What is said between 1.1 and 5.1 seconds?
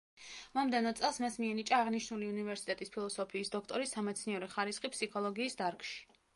მას მიენიჭა აღნიშნული უნივერსიტეტის ფილოსოფიის დოქტორის სამეცნიერო ხარისხი